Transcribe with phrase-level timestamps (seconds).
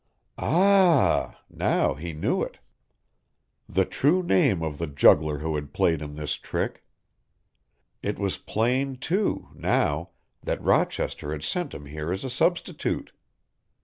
[0.39, 1.43] Ah!
[1.47, 2.57] now he knew it.
[3.69, 6.83] The true name of the juggler who had played him this trick.
[8.01, 10.09] It was plain, too, now,
[10.41, 13.11] that Rochester had sent him here as a substitute.